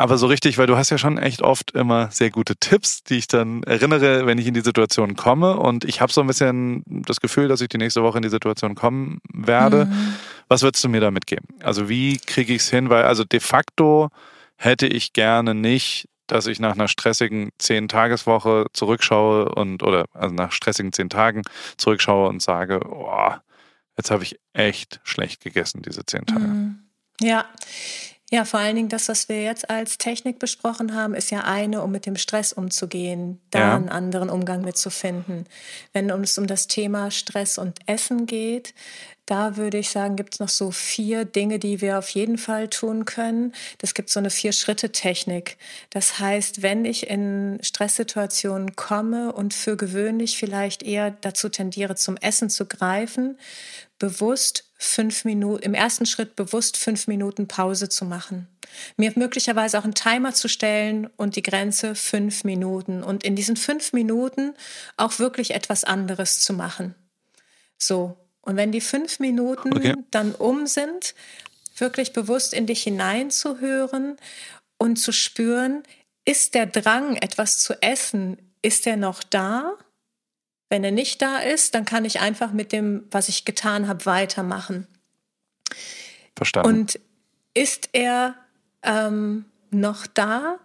[0.00, 3.16] Aber so richtig, weil du hast ja schon echt oft immer sehr gute Tipps, die
[3.16, 5.56] ich dann erinnere, wenn ich in die Situation komme.
[5.56, 8.28] Und ich habe so ein bisschen das Gefühl, dass ich die nächste Woche in die
[8.28, 9.86] Situation kommen werde.
[9.86, 10.14] Mhm.
[10.46, 11.48] Was würdest du mir da mitgeben?
[11.64, 12.90] Also wie kriege ich es hin?
[12.90, 14.10] Weil also de facto
[14.54, 20.52] hätte ich gerne nicht, dass ich nach einer stressigen zehn-Tageswoche zurückschaue und oder also nach
[20.52, 21.42] stressigen zehn Tagen
[21.76, 23.32] zurückschaue und sage, oh,
[23.96, 26.46] jetzt habe ich echt schlecht gegessen diese zehn Tage.
[26.46, 26.78] Mhm.
[27.20, 27.46] Ja.
[28.30, 31.82] Ja, vor allen Dingen das, was wir jetzt als Technik besprochen haben, ist ja eine,
[31.82, 33.76] um mit dem Stress umzugehen, da ja.
[33.76, 35.46] einen anderen Umgang mitzufinden.
[35.94, 38.74] Wenn es um das Thema Stress und Essen geht,
[39.28, 42.68] da würde ich sagen, gibt es noch so vier Dinge, die wir auf jeden Fall
[42.68, 43.52] tun können.
[43.76, 45.58] Das gibt so eine Vier-Schritte-Technik.
[45.90, 52.16] Das heißt, wenn ich in Stresssituationen komme und für gewöhnlich vielleicht eher dazu tendiere, zum
[52.16, 53.38] Essen zu greifen,
[53.98, 58.48] bewusst fünf Minuten, im ersten Schritt bewusst fünf Minuten Pause zu machen.
[58.96, 63.56] Mir möglicherweise auch einen Timer zu stellen und die Grenze fünf Minuten und in diesen
[63.56, 64.54] fünf Minuten
[64.96, 66.94] auch wirklich etwas anderes zu machen.
[67.76, 68.16] So.
[68.40, 69.94] Und wenn die fünf Minuten okay.
[70.10, 71.14] dann um sind,
[71.76, 74.16] wirklich bewusst in dich hineinzuhören
[74.78, 75.82] und zu spüren,
[76.24, 79.76] ist der Drang, etwas zu essen, ist er noch da?
[80.70, 84.04] Wenn er nicht da ist, dann kann ich einfach mit dem, was ich getan habe,
[84.06, 84.86] weitermachen.
[86.36, 86.68] Verstanden.
[86.68, 87.00] Und
[87.54, 88.34] ist er
[88.82, 90.58] ähm, noch da,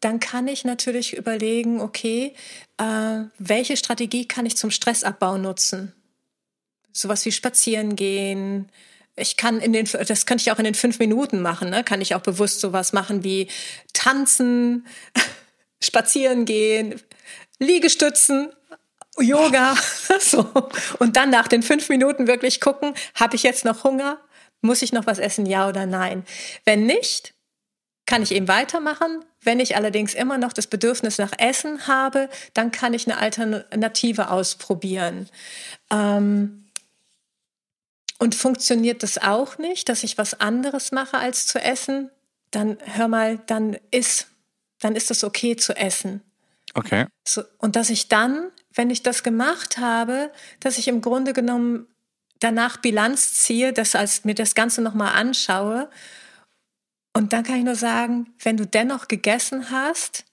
[0.00, 2.34] dann kann ich natürlich überlegen, okay,
[2.76, 5.94] äh, welche Strategie kann ich zum Stressabbau nutzen?
[6.92, 8.70] Sowas wie spazieren gehen.
[9.16, 11.84] Ich kann in den, das könnte ich auch in den fünf Minuten machen, ne?
[11.84, 13.48] Kann ich auch bewusst sowas machen wie
[13.92, 14.86] tanzen,
[15.82, 17.00] spazieren gehen,
[17.58, 18.50] Liegestützen,
[19.18, 19.76] Yoga.
[20.20, 20.50] so.
[20.98, 24.18] Und dann nach den fünf Minuten wirklich gucken, habe ich jetzt noch Hunger?
[24.60, 26.24] Muss ich noch was essen, ja oder nein?
[26.64, 27.34] Wenn nicht,
[28.06, 29.24] kann ich eben weitermachen.
[29.40, 34.30] Wenn ich allerdings immer noch das Bedürfnis nach Essen habe, dann kann ich eine Alternative
[34.30, 35.28] ausprobieren.
[35.90, 36.64] Ähm,
[38.18, 42.10] und funktioniert das auch nicht, dass ich was anderes mache als zu essen,
[42.50, 44.28] dann hör mal, dann ist,
[44.80, 46.22] dann ist es okay zu essen.
[46.74, 47.06] Okay.
[47.26, 51.86] So, und dass ich dann, wenn ich das gemacht habe, dass ich im Grunde genommen
[52.40, 55.88] danach Bilanz ziehe, dass als mir das Ganze nochmal anschaue.
[57.16, 60.24] Und dann kann ich nur sagen, wenn du dennoch gegessen hast,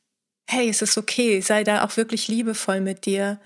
[0.52, 3.40] hey, es ist okay, sei da auch wirklich liebevoll mit dir.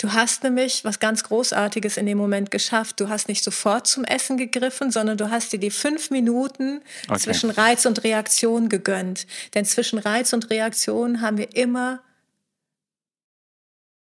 [0.00, 2.98] Du hast nämlich was ganz Großartiges in dem Moment geschafft.
[2.98, 7.20] Du hast nicht sofort zum Essen gegriffen, sondern du hast dir die fünf Minuten okay.
[7.20, 9.26] zwischen Reiz und Reaktion gegönnt.
[9.54, 12.00] Denn zwischen Reiz und Reaktion haben wir immer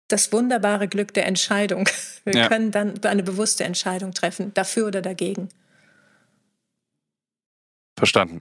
[0.08, 1.88] das wunderbare Glück der Entscheidung.
[2.24, 2.48] Wir ja.
[2.48, 5.50] können dann eine bewusste Entscheidung treffen, dafür oder dagegen.
[7.98, 8.40] Verstanden.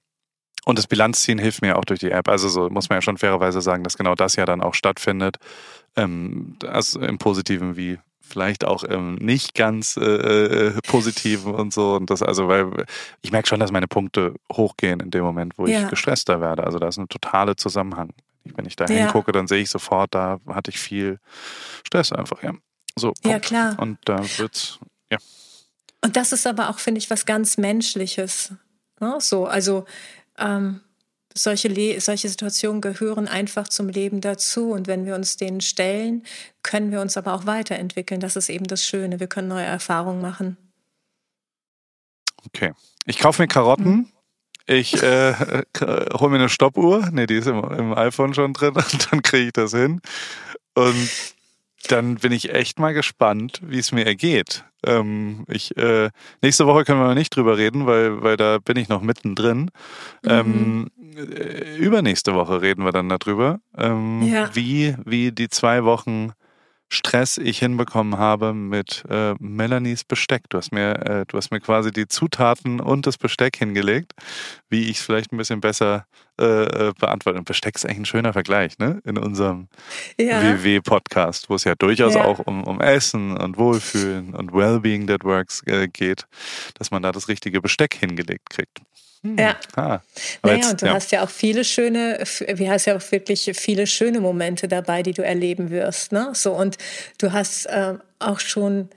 [0.65, 2.29] Und das Bilanzziehen hilft mir auch durch die App.
[2.29, 5.37] Also so muss man ja schon fairerweise sagen, dass genau das ja dann auch stattfindet.
[5.95, 11.95] Ähm, also im Positiven wie vielleicht auch im nicht ganz äh, äh, Positiven und so.
[11.95, 12.85] Und das also, weil
[13.23, 15.83] ich merke schon, dass meine Punkte hochgehen in dem Moment, wo ja.
[15.83, 16.65] ich gestresster werde.
[16.65, 18.11] Also da ist ein totaler Zusammenhang.
[18.55, 19.05] Wenn ich da ja.
[19.05, 21.19] hingucke, dann sehe ich sofort, da hatte ich viel
[21.85, 22.53] Stress einfach, ja.
[22.99, 23.27] So, Punkt.
[23.27, 23.79] Ja, klar.
[23.79, 24.79] Und da wird's,
[25.11, 25.19] ja.
[26.03, 28.53] Und das ist aber auch, finde ich, was ganz Menschliches.
[29.01, 29.17] Ne?
[29.21, 29.85] So, also
[30.39, 30.81] ähm,
[31.35, 34.71] solche, Le solche Situationen gehören einfach zum Leben dazu.
[34.71, 36.25] Und wenn wir uns denen stellen,
[36.63, 38.21] können wir uns aber auch weiterentwickeln.
[38.21, 39.21] Das ist eben das Schöne.
[39.21, 40.57] Wir können neue Erfahrungen machen.
[42.47, 42.73] Okay.
[43.05, 43.85] Ich kaufe mir Karotten.
[43.85, 44.13] Mhm.
[44.67, 45.35] Ich äh,
[46.15, 47.09] hole mir eine Stoppuhr.
[47.13, 48.75] Ne, die ist im, im iPhone schon drin.
[48.75, 50.01] Und dann kriege ich das hin.
[50.75, 51.35] Und
[51.89, 54.65] dann bin ich echt mal gespannt, wie es mir ergeht.
[54.85, 56.11] Ähm, ich, äh,
[56.43, 59.71] nächste Woche können wir nicht drüber reden, weil, weil da bin ich noch mittendrin.
[60.23, 60.31] Mhm.
[60.31, 64.55] Ähm, äh, übernächste Woche reden wir dann darüber, ähm, ja.
[64.55, 66.33] wie, wie die zwei Wochen
[66.89, 70.45] Stress ich hinbekommen habe mit äh, Melanies Besteck.
[70.51, 74.13] Du hast mir, äh, du hast mir quasi die Zutaten und das Besteck hingelegt,
[74.69, 76.07] wie ich es vielleicht ein bisschen besser
[76.41, 77.39] äh, äh beantworte.
[77.39, 79.01] Und Besteck ist eigentlich ein schöner Vergleich, ne?
[79.05, 79.69] In unserem
[80.19, 80.41] ja.
[80.41, 82.25] WW-Podcast, wo es ja durchaus ja.
[82.25, 86.27] auch um, um Essen und Wohlfühlen und Wellbeing that works äh, geht,
[86.75, 88.81] dass man da das richtige Besteck hingelegt kriegt.
[89.27, 89.39] Hm.
[89.39, 89.57] Ja.
[89.75, 90.01] Ah,
[90.43, 90.95] naja, jetzt, und du ja.
[90.95, 92.23] hast ja auch viele schöne,
[92.55, 96.13] wie hast ja auch wirklich viele schöne Momente dabei, die du erleben wirst.
[96.13, 96.31] Ne?
[96.35, 96.79] So, und
[97.19, 98.89] du hast äh, auch schon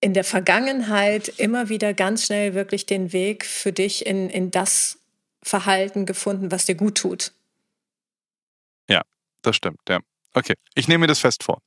[0.00, 4.98] in der Vergangenheit immer wieder ganz schnell wirklich den Weg für dich in, in das
[5.42, 7.32] Verhalten gefunden, was dir gut tut.
[8.88, 9.02] Ja,
[9.42, 10.00] das stimmt, ja.
[10.34, 11.62] Okay, ich nehme mir das fest vor.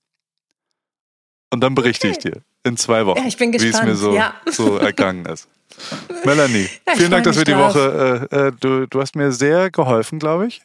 [1.50, 2.18] Und dann berichte okay.
[2.18, 4.34] ich dir in zwei Wochen, ja, wie es mir so, ja.
[4.46, 5.48] so ergangen ist.
[6.26, 7.76] Melanie, ja, vielen Dank, dass wir die drauf.
[7.76, 10.62] Woche, äh, äh, du, du hast mir sehr geholfen, glaube ich.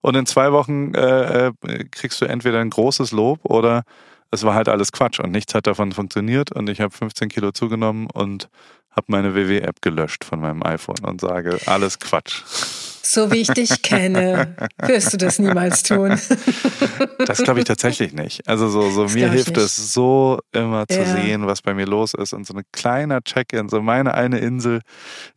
[0.00, 1.52] Und in zwei Wochen äh, äh,
[1.90, 3.84] kriegst du entweder ein großes Lob oder
[4.30, 7.52] es war halt alles Quatsch und nichts hat davon funktioniert und ich habe 15 Kilo
[7.52, 8.48] zugenommen und
[8.90, 12.42] habe meine WW-App gelöscht von meinem iPhone und sage, alles Quatsch.
[13.10, 16.20] So wie ich dich kenne, wirst du das niemals tun.
[17.26, 18.48] Das glaube ich tatsächlich nicht.
[18.48, 21.04] Also so, so mir hilft es so immer zu ja.
[21.04, 24.80] sehen, was bei mir los ist und so ein kleiner Check-in, so meine eine Insel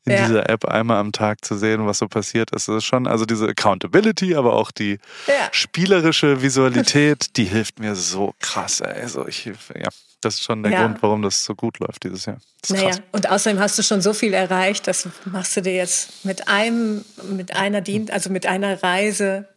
[0.05, 0.25] in ja.
[0.25, 2.67] dieser App einmal am Tag zu sehen, was so passiert ist.
[2.67, 5.49] Das ist schon, also diese Accountability, aber auch die ja.
[5.51, 8.81] spielerische Visualität, die hilft mir so krass.
[8.81, 9.89] Also ich, ja,
[10.25, 10.81] das ist schon der ja.
[10.81, 12.37] Grund, warum das so gut läuft dieses Jahr.
[12.69, 16.47] Naja, und außerdem hast du schon so viel erreicht, das machst du dir jetzt mit
[16.47, 19.47] einem, mit einer Dien also mit einer Reise,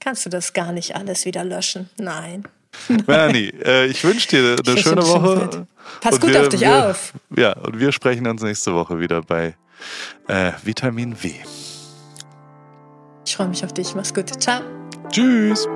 [0.00, 1.90] kannst du das gar nicht alles wieder löschen.
[1.98, 2.44] Nein.
[3.06, 5.66] Melanie, äh, ich wünsche dir eine ich schöne Woche.
[6.00, 7.12] Pass gut wir, auf dich wir, auf.
[7.36, 9.56] Ja, und wir sprechen uns nächste Woche wieder bei
[10.26, 11.32] äh, Vitamin W.
[13.26, 13.94] Ich freue mich auf dich.
[13.94, 14.30] Mach's gut.
[14.40, 14.62] Ciao.
[15.10, 15.66] Tschüss.